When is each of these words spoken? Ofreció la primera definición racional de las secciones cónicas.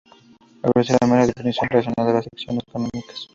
Ofreció 0.63 0.93
la 0.93 0.97
primera 1.01 1.27
definición 1.27 1.67
racional 1.69 2.07
de 2.07 2.13
las 2.13 2.23
secciones 2.23 2.63
cónicas. 2.71 3.29